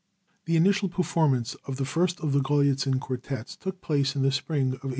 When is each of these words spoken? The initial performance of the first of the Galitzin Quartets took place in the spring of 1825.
The 0.45 0.55
initial 0.57 0.89
performance 0.89 1.53
of 1.67 1.75
the 1.77 1.85
first 1.85 2.21
of 2.21 2.31
the 2.33 2.39
Galitzin 2.41 2.99
Quartets 2.99 3.55
took 3.55 3.81
place 3.81 4.15
in 4.15 4.23
the 4.23 4.31
spring 4.31 4.61
of 4.73 4.81
1825. 4.81 4.89